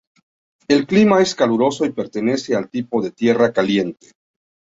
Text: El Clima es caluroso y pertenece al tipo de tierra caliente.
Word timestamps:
El 0.67 0.87
Clima 0.87 1.21
es 1.21 1.35
caluroso 1.35 1.85
y 1.85 1.91
pertenece 1.91 2.55
al 2.55 2.71
tipo 2.71 3.03
de 3.03 3.11
tierra 3.11 3.53
caliente. 3.53 4.13